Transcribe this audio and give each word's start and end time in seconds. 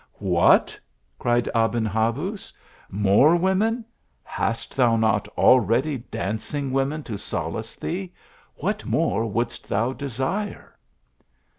"What!" 0.33 0.79
cried 1.19 1.47
Aben 1.53 1.85
Habuz," 1.85 2.51
more 2.89 3.35
women! 3.35 3.85
hast 4.23 4.75
thou 4.75 4.95
not 4.97 5.27
already 5.37 5.99
dancing 5.99 6.71
women 6.71 7.03
to 7.03 7.19
solace 7.19 7.75
thee 7.75 8.11
what 8.55 8.83
more 8.83 9.27
wouldst 9.27 9.69
thou 9.69 9.93
desire." 9.93 10.75